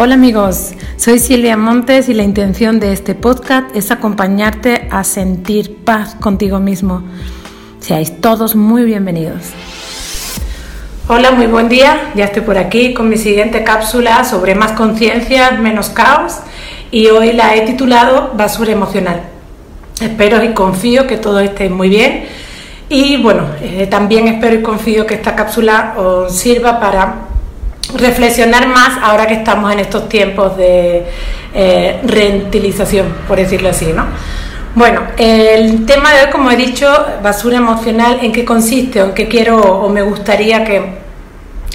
Hola 0.00 0.14
amigos, 0.14 0.74
soy 0.96 1.18
Silvia 1.18 1.56
Montes 1.56 2.08
y 2.08 2.14
la 2.14 2.22
intención 2.22 2.78
de 2.78 2.92
este 2.92 3.16
podcast 3.16 3.74
es 3.74 3.90
acompañarte 3.90 4.86
a 4.92 5.02
sentir 5.02 5.78
paz 5.84 6.14
contigo 6.14 6.60
mismo. 6.60 7.02
Seáis 7.80 8.20
todos 8.20 8.54
muy 8.54 8.84
bienvenidos. 8.84 9.50
Hola, 11.08 11.32
muy 11.32 11.48
buen 11.48 11.68
día. 11.68 12.12
Ya 12.14 12.26
estoy 12.26 12.42
por 12.42 12.58
aquí 12.58 12.94
con 12.94 13.08
mi 13.08 13.16
siguiente 13.16 13.64
cápsula 13.64 14.22
sobre 14.22 14.54
más 14.54 14.70
conciencia, 14.70 15.50
menos 15.50 15.88
caos 15.88 16.36
y 16.92 17.08
hoy 17.08 17.32
la 17.32 17.56
he 17.56 17.62
titulado 17.62 18.34
Basura 18.36 18.70
emocional. 18.70 19.22
Espero 20.00 20.44
y 20.44 20.54
confío 20.54 21.08
que 21.08 21.16
todo 21.16 21.40
esté 21.40 21.70
muy 21.70 21.88
bien 21.88 22.26
y 22.88 23.20
bueno, 23.20 23.48
eh, 23.60 23.88
también 23.90 24.28
espero 24.28 24.60
y 24.60 24.62
confío 24.62 25.06
que 25.06 25.14
esta 25.14 25.34
cápsula 25.34 25.94
os 25.96 26.36
sirva 26.36 26.78
para 26.78 27.27
reflexionar 27.94 28.68
más 28.68 28.98
ahora 29.02 29.26
que 29.26 29.34
estamos 29.34 29.72
en 29.72 29.80
estos 29.80 30.08
tiempos 30.08 30.56
de 30.56 31.06
eh, 31.54 32.00
reutilización, 32.04 33.06
por 33.26 33.38
decirlo 33.38 33.70
así, 33.70 33.92
¿no? 33.92 34.06
Bueno, 34.74 35.02
el 35.16 35.86
tema 35.86 36.12
de 36.12 36.24
hoy, 36.24 36.30
como 36.30 36.50
he 36.50 36.56
dicho, 36.56 36.86
basura 37.22 37.56
emocional, 37.56 38.18
¿en 38.22 38.32
qué 38.32 38.44
consiste? 38.44 39.00
¿En 39.00 39.12
qué 39.12 39.26
quiero 39.26 39.58
o 39.58 39.88
me 39.88 40.02
gustaría 40.02 40.64
que 40.64 40.82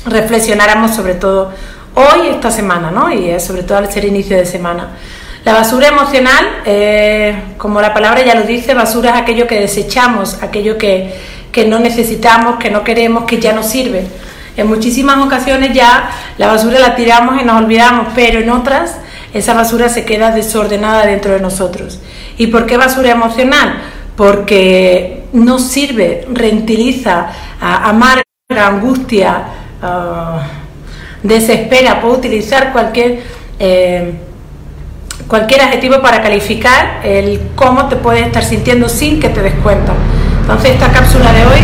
reflexionáramos 0.05 0.95
sobre 0.95 1.15
todo 1.15 1.51
hoy, 1.95 2.27
esta 2.29 2.51
semana, 2.51 2.91
¿no? 2.91 3.11
Y 3.11 3.39
sobre 3.39 3.63
todo 3.63 3.79
al 3.79 3.91
ser 3.91 4.05
inicio 4.05 4.37
de 4.37 4.45
semana. 4.45 4.95
La 5.43 5.53
basura 5.53 5.89
emocional, 5.89 6.61
eh, 6.65 7.35
como 7.57 7.81
la 7.81 7.93
palabra 7.93 8.23
ya 8.23 8.35
lo 8.35 8.43
dice, 8.43 8.73
basura 8.73 9.11
es 9.11 9.21
aquello 9.23 9.47
que 9.47 9.59
desechamos, 9.59 10.41
aquello 10.41 10.77
que, 10.77 11.13
que 11.51 11.65
no 11.65 11.79
necesitamos, 11.79 12.57
que 12.57 12.71
no 12.71 12.83
queremos, 12.83 13.25
que 13.25 13.39
ya 13.39 13.51
no 13.51 13.63
sirve. 13.63 14.05
En 14.55 14.67
muchísimas 14.67 15.17
ocasiones 15.17 15.73
ya 15.73 16.09
la 16.37 16.47
basura 16.47 16.79
la 16.79 16.95
tiramos 16.95 17.41
y 17.41 17.45
nos 17.45 17.61
olvidamos, 17.61 18.07
pero 18.15 18.39
en 18.39 18.49
otras 18.49 18.97
esa 19.33 19.53
basura 19.55 19.89
se 19.89 20.05
queda 20.05 20.31
desordenada 20.31 21.05
dentro 21.05 21.33
de 21.33 21.39
nosotros. 21.39 21.99
¿Y 22.37 22.47
por 22.47 22.65
qué 22.65 22.77
basura 22.77 23.11
emocional? 23.11 23.81
Porque 24.15 25.23
no 25.33 25.57
sirve, 25.57 26.27
rentiliza, 26.31 27.27
amarga, 27.59 28.23
angustia, 28.55 29.43
ah, 29.81 30.43
desespera. 31.23 31.99
Puedo 31.99 32.15
utilizar 32.15 32.71
cualquier, 32.71 33.21
eh, 33.57 34.13
cualquier 35.27 35.61
adjetivo 35.61 35.99
para 35.99 36.21
calificar 36.21 37.01
el 37.03 37.41
cómo 37.55 37.87
te 37.87 37.95
puedes 37.95 38.27
estar 38.27 38.43
sintiendo 38.43 38.87
sin 38.87 39.19
que 39.19 39.29
te 39.29 39.41
des 39.41 39.55
cuenta. 39.55 39.93
Entonces 40.41 40.71
esta 40.71 40.91
cápsula 40.91 41.33
de 41.33 41.45
hoy 41.45 41.61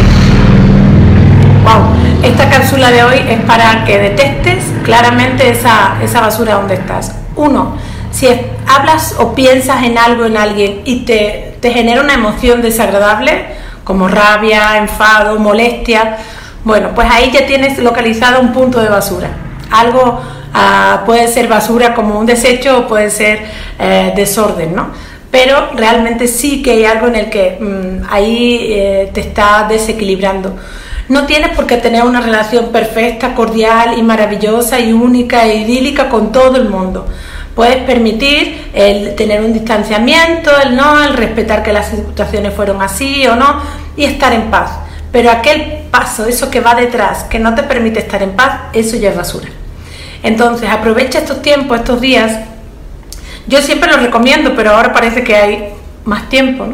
esta 2.23 2.49
cápsula 2.49 2.91
de 2.91 3.03
hoy 3.03 3.17
es 3.29 3.41
para 3.41 3.85
que 3.85 3.97
detectes 3.97 4.63
claramente 4.83 5.49
esa, 5.49 5.95
basura 6.13 6.55
donde 6.55 6.75
estás. 6.75 7.15
Uno, 7.35 7.77
si 8.11 8.27
hablas 8.67 9.15
o 9.17 9.33
piensas 9.33 9.83
en 9.83 9.97
algo, 9.97 10.25
en 10.25 10.35
alguien 10.35 10.81
y 10.85 11.01
te, 11.01 11.57
genera 11.61 12.01
una 12.01 12.13
emoción 12.13 12.61
desagradable, 12.61 13.45
como 13.83 14.07
rabia, 14.07 14.77
enfado, 14.77 15.39
molestia, 15.39 16.17
bueno, 16.63 16.89
pues 16.93 17.07
ahí 17.09 17.31
ya 17.31 17.45
tienes 17.45 17.79
localizado 17.79 18.41
un 18.41 18.51
punto 18.51 18.81
de 18.81 18.89
basura. 18.89 19.29
Algo 19.71 20.21
ah, 20.53 21.03
puede 21.05 21.27
ser 21.27 21.47
basura 21.47 21.95
como 21.95 22.19
un 22.19 22.25
desecho 22.25 22.79
o 22.79 22.87
puede 22.87 23.09
ser 23.09 23.45
eh, 23.79 24.13
desorden, 24.15 24.75
¿no? 24.75 24.87
Pero 25.31 25.69
realmente 25.75 26.27
sí 26.27 26.61
que 26.61 26.71
hay 26.71 26.85
algo 26.85 27.07
en 27.07 27.15
el 27.15 27.29
que 27.29 27.57
mm, 27.59 28.07
ahí 28.11 28.67
eh, 28.71 29.09
te 29.13 29.21
está 29.21 29.67
desequilibrando. 29.69 30.55
No 31.09 31.25
tienes 31.25 31.55
por 31.55 31.65
qué 31.65 31.77
tener 31.77 32.03
una 32.03 32.21
relación 32.21 32.67
perfecta, 32.67 33.33
cordial 33.33 33.97
y 33.97 34.03
maravillosa 34.03 34.79
y 34.79 34.93
única 34.93 35.43
e 35.45 35.57
idílica 35.57 36.07
con 36.07 36.31
todo 36.31 36.57
el 36.57 36.69
mundo. 36.69 37.07
Puedes 37.55 37.77
permitir 37.77 38.69
el 38.73 39.15
tener 39.15 39.41
un 39.41 39.51
distanciamiento, 39.51 40.51
el 40.63 40.75
no, 40.75 41.03
el 41.03 41.13
respetar 41.13 41.63
que 41.63 41.73
las 41.73 41.87
situaciones 41.87 42.53
fueron 42.53 42.81
así 42.83 43.25
o 43.25 43.35
no 43.35 43.59
y 43.97 44.05
estar 44.05 44.31
en 44.33 44.51
paz. 44.51 44.69
Pero 45.11 45.31
aquel 45.31 45.79
paso, 45.89 46.27
eso 46.27 46.51
que 46.51 46.59
va 46.59 46.75
detrás, 46.75 47.23
que 47.23 47.39
no 47.39 47.55
te 47.55 47.63
permite 47.63 47.99
estar 47.99 48.21
en 48.21 48.35
paz, 48.35 48.59
eso 48.73 48.95
ya 48.95 49.09
es 49.09 49.17
basura. 49.17 49.49
Entonces, 50.21 50.69
aprovecha 50.69 51.19
estos 51.19 51.41
tiempos, 51.41 51.79
estos 51.79 51.99
días. 51.99 52.37
Yo 53.47 53.63
siempre 53.63 53.91
lo 53.91 53.97
recomiendo, 53.97 54.53
pero 54.55 54.71
ahora 54.71 54.93
parece 54.93 55.23
que 55.23 55.35
hay 55.35 55.73
más 56.05 56.29
tiempo 56.29 56.67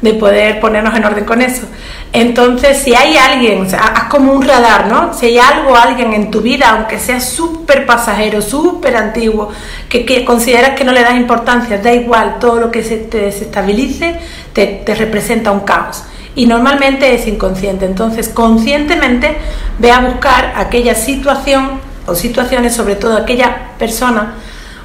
de 0.00 0.14
poder 0.14 0.60
ponernos 0.60 0.94
en 0.96 1.04
orden 1.04 1.24
con 1.24 1.42
eso. 1.42 1.66
Entonces, 2.12 2.78
si 2.78 2.94
hay 2.94 3.16
alguien, 3.16 3.66
haz 3.74 4.04
como 4.04 4.32
un 4.32 4.42
radar, 4.46 4.86
¿no? 4.86 5.12
Si 5.14 5.26
hay 5.26 5.38
algo, 5.38 5.76
alguien 5.76 6.12
en 6.12 6.30
tu 6.30 6.40
vida, 6.40 6.70
aunque 6.70 6.98
sea 6.98 7.20
súper 7.20 7.86
pasajero, 7.86 8.40
súper 8.40 8.96
antiguo, 8.96 9.50
que, 9.88 10.24
consideras 10.24 10.76
que 10.76 10.84
no 10.84 10.92
le 10.92 11.02
das 11.02 11.16
importancia, 11.16 11.78
da 11.78 11.92
igual, 11.92 12.36
todo 12.38 12.60
lo 12.60 12.70
que 12.70 12.84
se 12.84 12.98
te 12.98 13.18
desestabilice 13.18 14.16
te, 14.52 14.82
te 14.84 14.94
representa 14.94 15.50
un 15.50 15.60
caos. 15.60 16.04
Y 16.36 16.46
normalmente 16.46 17.14
es 17.14 17.26
inconsciente. 17.26 17.84
Entonces, 17.84 18.28
conscientemente 18.28 19.36
ve 19.78 19.90
a 19.90 20.00
buscar 20.00 20.52
aquella 20.56 20.94
situación 20.94 21.80
o 22.06 22.14
situaciones, 22.14 22.74
sobre 22.74 22.96
todo 22.96 23.16
aquella 23.16 23.70
persona 23.78 24.34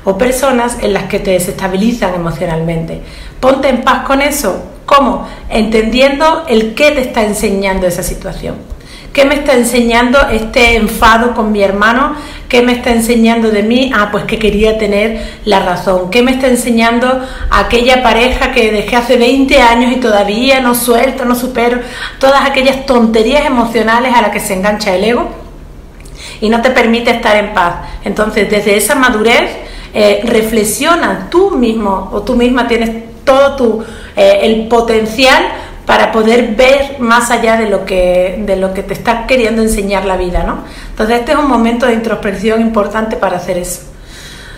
o 0.09 0.17
personas 0.17 0.77
en 0.81 0.93
las 0.93 1.03
que 1.03 1.19
te 1.19 1.31
desestabilizan 1.31 2.15
emocionalmente. 2.15 3.01
Ponte 3.39 3.69
en 3.69 3.81
paz 3.81 4.05
con 4.05 4.21
eso, 4.21 4.63
¿Cómo? 4.89 5.27
Entendiendo 5.51 6.45
el 6.47 6.73
qué 6.73 6.89
te 6.89 7.01
está 7.01 7.23
enseñando 7.23 7.85
esa 7.85 8.01
situación. 8.01 8.55
¿Qué 9.13 9.23
me 9.23 9.35
está 9.35 9.53
enseñando 9.53 10.19
este 10.31 10.77
enfado 10.77 11.35
con 11.35 11.51
mi 11.51 11.61
hermano? 11.61 12.15
¿Qué 12.47 12.63
me 12.63 12.71
está 12.71 12.89
enseñando 12.89 13.51
de 13.51 13.61
mí? 13.61 13.91
Ah, 13.93 14.09
pues 14.11 14.23
que 14.23 14.39
quería 14.39 14.79
tener 14.79 15.41
la 15.45 15.59
razón. 15.59 16.09
¿Qué 16.09 16.23
me 16.23 16.31
está 16.31 16.47
enseñando 16.47 17.23
aquella 17.51 18.01
pareja 18.01 18.51
que 18.51 18.71
dejé 18.71 18.95
hace 18.95 19.17
20 19.17 19.61
años 19.61 19.91
y 19.91 19.97
todavía 19.97 20.59
no 20.59 20.73
suelto, 20.73 21.23
no 21.23 21.35
supero? 21.35 21.81
Todas 22.17 22.49
aquellas 22.49 22.87
tonterías 22.87 23.45
emocionales 23.45 24.15
a 24.15 24.23
las 24.23 24.31
que 24.31 24.39
se 24.39 24.55
engancha 24.55 24.95
el 24.95 25.03
ego 25.03 25.29
y 26.41 26.49
no 26.49 26.63
te 26.63 26.71
permite 26.71 27.11
estar 27.11 27.37
en 27.37 27.53
paz. 27.53 27.75
Entonces, 28.03 28.49
desde 28.49 28.75
esa 28.75 28.95
madurez, 28.95 29.68
eh, 29.93 30.21
reflexiona 30.25 31.27
tú 31.29 31.51
mismo 31.51 32.09
o 32.11 32.21
tú 32.21 32.35
misma 32.35 32.67
tienes 32.67 32.91
todo 33.23 33.55
tu, 33.55 33.83
eh, 34.15 34.39
el 34.43 34.67
potencial 34.67 35.43
para 35.85 36.11
poder 36.11 36.55
ver 36.55 36.99
más 36.99 37.31
allá 37.31 37.57
de 37.57 37.67
lo 37.69 37.83
que, 37.83 38.43
de 38.45 38.55
lo 38.55 38.73
que 38.73 38.83
te 38.83 38.93
está 38.93 39.25
queriendo 39.25 39.63
enseñar 39.63 40.05
la 40.05 40.17
vida, 40.17 40.43
¿no? 40.43 40.59
Entonces 40.91 41.19
este 41.19 41.31
es 41.31 41.37
un 41.39 41.47
momento 41.47 41.87
de 41.87 41.93
introspección 41.93 42.61
importante 42.61 43.15
para 43.17 43.37
hacer 43.37 43.57
eso. 43.57 43.81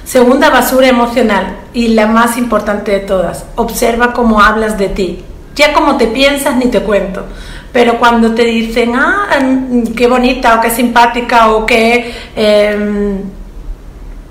Segunda 0.03 0.50
basura 0.50 0.90
emocional 0.90 1.56
y 1.74 1.90
la 1.90 2.08
más 2.08 2.38
importante 2.38 2.92
de 2.92 3.00
todas, 3.00 3.46
observa 3.56 4.12
cómo 4.12 4.42
hablas 4.42 4.78
de 4.78 4.90
ti. 4.90 5.24
Ya 5.56 5.72
como 5.72 5.96
te 5.96 6.08
piensas 6.08 6.58
ni 6.58 6.66
te 6.66 6.81
cuento, 6.81 7.25
pero 7.72 7.98
cuando 7.98 8.34
te 8.34 8.44
dicen, 8.44 8.94
ah, 8.96 9.30
mm, 9.42 9.94
qué 9.94 10.08
bonita 10.08 10.56
o 10.58 10.62
qué 10.62 10.69
simpática 10.69 11.52
o 11.52 11.66
qué 11.66 12.13
em, 12.36 13.19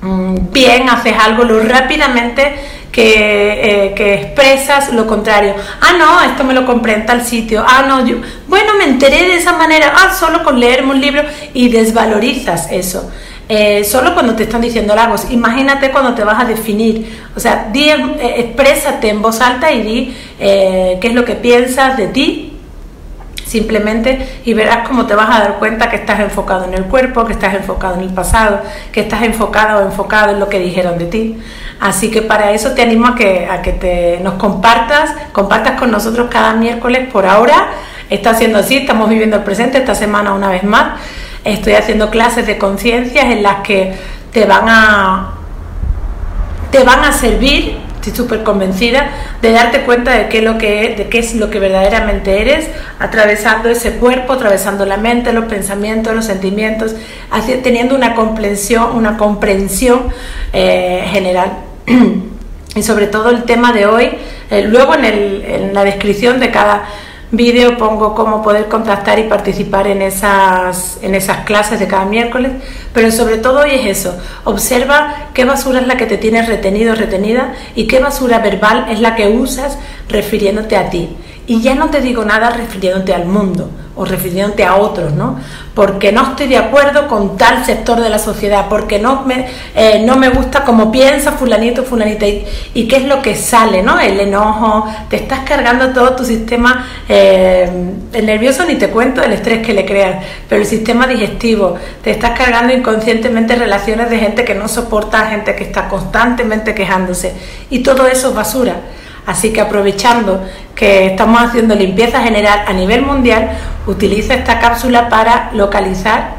bien 0.03 0.89
haces 0.89 1.15
algo, 1.19 1.45
lo 1.45 1.61
rápidamente 1.61 2.55
eh, 3.03 3.93
que, 3.97 4.15
expresas 4.15 4.93
lo 4.93 5.07
contrario. 5.07 5.55
Ah, 5.81 5.93
no, 5.99 6.21
esto 6.23 6.45
me 6.45 6.53
lo 6.53 6.67
compré 6.67 6.95
en 6.95 7.07
tal 7.07 7.25
sitio. 7.25 7.65
Ah, 7.67 7.85
no, 7.87 8.07
yo, 8.07 8.17
bueno, 8.47 8.75
me 8.77 8.85
enteré 8.85 9.27
de 9.27 9.37
esa 9.37 9.53
manera. 9.53 9.93
Ah, 9.95 10.15
solo 10.15 10.43
con 10.45 10.59
leerme 10.59 10.91
un 10.91 11.01
libro 11.01 11.23
y 11.55 11.69
desvalorizas 11.69 12.71
eso. 12.71 13.11
Eh, 13.49 13.85
solo 13.85 14.15
cuando 14.15 14.35
te 14.35 14.45
están 14.45 14.61
diciendo 14.61 14.95
lagos. 14.95 15.27
Imagínate 15.31 15.91
cuando 15.91 16.15
te 16.15 16.25
vas 16.25 16.43
a 16.43 16.47
definir. 16.47 17.21
O 17.35 17.41
sea, 17.41 17.69
di, 17.73 17.89
eh, 17.89 18.55
en 19.03 19.23
voz 19.23 19.41
alta 19.41 19.73
y 19.73 19.83
di 19.83 20.17
qué 20.39 21.01
es 21.03 21.15
lo 21.15 21.25
que 21.25 21.35
piensas 21.35 21.97
de 21.97 22.09
ti 22.09 22.50
simplemente 23.51 24.41
y 24.45 24.55
verás 24.55 24.87
cómo 24.87 25.07
te 25.07 25.15
vas 25.17 25.29
a 25.29 25.41
dar 25.41 25.59
cuenta 25.59 25.91
que 25.91 25.97
estás 25.97 26.21
enfocado 26.21 26.67
en 26.67 26.75
el 26.75 26.85
cuerpo, 26.85 27.25
que 27.25 27.33
estás 27.33 27.53
enfocado 27.55 27.97
en 27.97 28.03
el 28.03 28.11
pasado, 28.11 28.61
que 28.93 29.01
estás 29.01 29.23
enfocado 29.23 29.81
o 29.81 29.87
enfocado 29.87 30.33
en 30.33 30.39
lo 30.39 30.49
que 30.49 30.61
dijeron 30.61 30.99
de 30.99 31.07
ti. 31.07 31.37
Así 31.81 32.13
que 32.13 32.23
para 32.23 32.53
eso 32.53 32.73
te 32.73 32.83
animo 32.83 33.09
a 33.09 33.17
que, 33.17 33.49
a 33.51 33.61
que 33.61 33.73
te, 33.73 34.21
nos 34.23 34.35
compartas, 34.35 35.11
compartas 35.33 35.81
con 35.81 35.91
nosotros 35.91 36.29
cada 36.31 36.53
miércoles 36.53 37.09
por 37.13 37.27
ahora. 37.27 37.71
Está 38.09 38.35
siendo 38.35 38.61
así, 38.61 38.77
estamos 38.77 39.09
viviendo 39.09 39.37
el 39.37 39.43
presente 39.43 39.79
esta 39.79 39.97
semana 39.97 40.33
una 40.33 40.49
vez 40.49 40.63
más. 40.63 41.01
Estoy 41.43 41.73
haciendo 41.73 42.09
clases 42.11 42.47
de 42.47 42.57
conciencias 42.57 43.25
en 43.25 43.43
las 43.43 43.63
que 43.63 43.97
te 44.33 44.47
van 44.47 44.69
a 44.69 45.31
te 46.71 46.85
van 46.85 47.03
a 47.03 47.13
servir 47.13 47.79
estoy 48.01 48.15
súper 48.15 48.43
convencida 48.43 49.11
de 49.43 49.53
darte 49.53 49.83
cuenta 49.83 50.13
de 50.13 50.29
qué, 50.29 50.39
es 50.39 50.45
lo 50.45 50.57
que, 50.57 50.95
de 50.97 51.09
qué 51.09 51.19
es 51.19 51.35
lo 51.35 51.51
que 51.51 51.61
verdaderamente 51.61 52.41
eres, 52.41 52.69
atravesando 52.99 53.69
ese 53.69 53.93
cuerpo, 53.93 54.33
atravesando 54.33 54.87
la 54.87 54.97
mente, 54.97 55.33
los 55.33 55.45
pensamientos, 55.45 56.15
los 56.15 56.25
sentimientos, 56.25 56.95
así, 57.31 57.53
teniendo 57.63 57.95
una 57.95 58.15
comprensión, 58.15 58.97
una 58.97 59.19
comprensión 59.19 60.05
eh, 60.53 61.05
general. 61.13 61.53
y 62.75 62.83
sobre 62.83 63.07
todo 63.07 63.31
el 63.31 63.45
tema 63.45 63.73
de 63.73 63.87
hoy, 63.87 64.11
eh, 64.51 64.63
luego 64.63 64.95
en, 64.95 65.05
el, 65.05 65.45
en, 65.45 65.75
la 65.75 65.85
descripción 65.85 66.41
de 66.41 66.51
cada, 66.51 66.85
vídeo 67.33 67.79
pongo 67.79 68.15
cómo 68.15 68.43
poder 68.43 68.69
contactar 68.69 69.19
y 69.19 69.25
participar 69.25 69.87
en 69.87 70.03
esas, 70.03 70.99
en 71.03 71.15
esas 71.15 71.45
clases 71.45 71.79
de 71.79 71.87
cada 71.87 72.05
miércoles, 72.05 72.53
pero 72.93 73.11
sobre 73.13 73.39
todo 73.39 73.61
hoy 73.61 73.71
es 73.73 73.99
eso, 73.99 74.19
observa 74.45 75.29
qué 75.33 75.45
basura 75.45 75.81
es 75.81 75.87
la 75.87 75.97
que 75.97 76.07
te 76.07 76.19
tienes 76.19 76.49
retenido, 76.49 76.95
retenida 76.95 77.55
y 77.75 77.87
qué 77.87 78.01
basura 78.01 78.41
verbal 78.41 78.87
es 78.91 79.01
la 79.01 79.15
que 79.15 79.29
usas 79.29 79.79
refiriéndote 80.09 80.77
a 80.77 80.91
ti. 80.91 81.17
Y 81.47 81.61
ya 81.61 81.75
no 81.75 81.91
te 81.91 82.01
digo 82.01 82.25
nada 82.25 82.51
refiriéndote 82.51 83.15
al 83.15 83.27
mundo 83.27 83.71
o 84.01 84.05
refiriéndote 84.07 84.65
a 84.65 84.77
otros, 84.77 85.13
¿no? 85.13 85.39
Porque 85.75 86.11
no 86.11 86.23
estoy 86.23 86.47
de 86.47 86.57
acuerdo 86.57 87.07
con 87.07 87.37
tal 87.37 87.67
sector 87.67 88.01
de 88.01 88.09
la 88.09 88.19
sociedad, 88.19 88.67
porque 88.71 88.99
no 88.99 89.25
me, 89.27 89.47
eh, 89.75 90.03
no 90.07 90.17
me 90.17 90.31
gusta 90.31 90.65
cómo 90.65 90.91
piensa 90.91 91.33
fulanito, 91.33 91.83
fulanita, 91.85 92.27
y, 92.27 92.89
qué 92.89 92.97
es 92.97 93.05
lo 93.05 93.21
que 93.21 93.35
sale, 93.35 93.83
¿no? 93.83 94.01
El 94.01 94.19
enojo, 94.19 94.87
te 95.11 95.17
estás 95.17 95.41
cargando 95.41 95.91
todo 95.91 96.17
tu 96.17 96.25
sistema, 96.25 96.87
eh, 97.09 97.69
el 98.15 98.25
nervioso 98.27 98.65
ni 98.65 98.77
te 98.77 98.89
cuento 98.89 99.23
el 99.23 99.33
estrés 99.33 99.65
que 99.67 99.75
le 99.75 99.85
creas, 99.85 100.25
pero 100.49 100.63
el 100.63 100.67
sistema 100.67 101.07
digestivo, 101.07 101.77
te 102.03 102.13
estás 102.13 102.39
cargando 102.39 102.73
inconscientemente 102.73 103.55
relaciones 103.55 104.09
de 104.09 104.19
gente 104.19 104.45
que 104.45 104.55
no 104.55 104.67
soporta 104.67 105.27
gente 105.27 105.55
que 105.55 105.65
está 105.65 105.89
constantemente 105.89 106.75
quejándose, 106.75 107.35
y 107.69 107.81
todo 107.81 108.07
eso 108.07 108.31
es 108.31 108.35
basura. 108.35 108.77
Así 109.31 109.53
que 109.53 109.61
aprovechando 109.61 110.45
que 110.75 111.07
estamos 111.07 111.41
haciendo 111.41 111.77
limpieza 111.77 112.21
general 112.21 112.65
a 112.67 112.73
nivel 112.73 113.03
mundial, 113.03 113.51
utiliza 113.87 114.35
esta 114.35 114.59
cápsula 114.59 115.09
para 115.09 115.53
localizar 115.53 116.33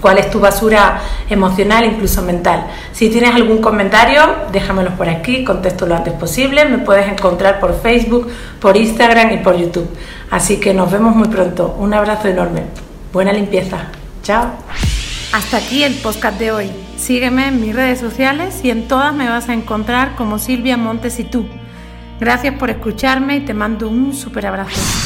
cuál 0.00 0.18
es 0.18 0.30
tu 0.30 0.38
basura 0.38 1.00
emocional, 1.28 1.84
incluso 1.84 2.22
mental. 2.22 2.66
Si 2.92 3.10
tienes 3.10 3.34
algún 3.34 3.58
comentario, 3.60 4.22
déjamelo 4.52 4.90
por 4.90 5.08
aquí, 5.08 5.42
contesto 5.42 5.86
lo 5.86 5.96
antes 5.96 6.12
posible. 6.12 6.64
Me 6.66 6.78
puedes 6.78 7.08
encontrar 7.08 7.58
por 7.58 7.82
Facebook, 7.82 8.30
por 8.60 8.76
Instagram 8.76 9.32
y 9.32 9.38
por 9.38 9.56
YouTube. 9.56 9.88
Así 10.30 10.60
que 10.60 10.72
nos 10.72 10.92
vemos 10.92 11.16
muy 11.16 11.26
pronto. 11.26 11.74
Un 11.80 11.94
abrazo 11.94 12.28
enorme. 12.28 12.62
Buena 13.12 13.32
limpieza. 13.32 13.86
Chao. 14.22 14.52
Hasta 15.32 15.56
aquí 15.56 15.82
el 15.82 15.94
podcast 15.96 16.38
de 16.38 16.52
hoy. 16.52 16.70
Sígueme 16.96 17.48
en 17.48 17.60
mis 17.60 17.74
redes 17.74 17.98
sociales 17.98 18.60
y 18.62 18.70
en 18.70 18.86
todas 18.86 19.12
me 19.12 19.28
vas 19.28 19.48
a 19.48 19.52
encontrar 19.52 20.14
como 20.14 20.38
Silvia 20.38 20.76
Montes 20.76 21.18
y 21.18 21.24
tú. 21.24 21.44
Gracias 22.20 22.54
por 22.58 22.70
escucharme 22.70 23.36
y 23.36 23.40
te 23.40 23.54
mando 23.54 23.88
un 23.88 24.14
super 24.14 24.46
abrazo. 24.46 25.03